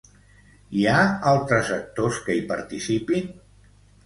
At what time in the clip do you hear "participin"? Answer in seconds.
2.53-3.31